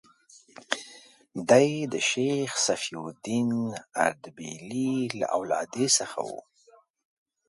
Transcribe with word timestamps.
دی 1.49 1.69
د 1.91 1.93
شیخ 2.09 2.51
صفي 2.65 2.93
الدین 3.03 3.49
اردبیلي 4.05 4.93
له 5.19 5.25
اولادې 5.37 5.87
څخه 5.97 6.19
و. 6.29 6.29